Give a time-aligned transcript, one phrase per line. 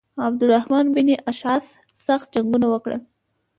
[0.25, 1.65] عبدالرحمن بن اشعث
[2.07, 3.01] سخت جنګونه وکړل.